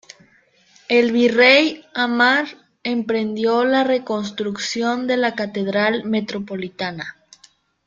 [0.89, 2.47] El virrey Amar
[2.83, 7.17] emprendió la reconstrucción de la Catedral Metropolitana.